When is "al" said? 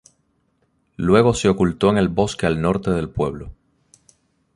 2.47-2.59